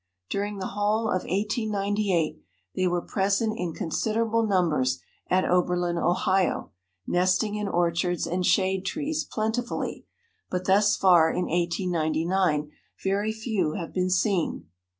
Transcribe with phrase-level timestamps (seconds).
[0.31, 2.41] During the whole of 1898
[2.75, 6.71] they were present in considerable numbers at Oberlin, Ohio,
[7.05, 10.07] nesting in orchards and shade trees plentifully,
[10.49, 12.71] but thus far in 1899
[13.03, 14.65] very few have been seen.